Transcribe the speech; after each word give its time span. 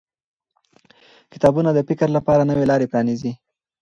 کتابونه 1.33 1.69
د 1.73 1.79
فکر 1.89 2.07
لپاره 2.17 2.47
نوې 2.49 2.65
لارې 2.71 2.89
پرانیزي 2.91 3.31